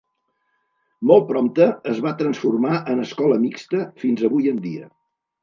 [1.11, 4.91] Molt prompte es va transformar en escola mixta fins avui en dia.